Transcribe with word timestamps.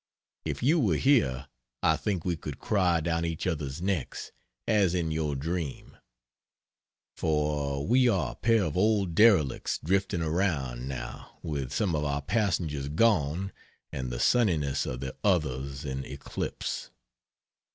If 0.45 0.63
you 0.63 0.79
were 0.79 0.97
here 0.97 1.47
I 1.83 1.95
think 1.95 2.25
we 2.25 2.35
could 2.35 2.57
cry 2.57 3.01
down 3.01 3.23
each 3.23 3.45
other's 3.45 3.83
necks, 3.83 4.31
as 4.67 4.95
in 4.95 5.11
your 5.11 5.35
dream. 5.35 5.95
For 7.15 7.85
we 7.85 8.07
are 8.09 8.31
a 8.31 8.35
pair 8.35 8.63
of 8.63 8.75
old 8.75 9.13
derelicts 9.13 9.77
drifting 9.77 10.23
around, 10.23 10.87
now, 10.87 11.37
with 11.43 11.71
some 11.71 11.93
of 11.95 12.03
our 12.03 12.23
passengers 12.23 12.87
gone 12.89 13.51
and 13.91 14.09
the 14.09 14.19
sunniness 14.19 14.87
of 14.87 15.01
the 15.01 15.15
others 15.23 15.85
in 15.85 16.03
eclipse. 16.03 16.89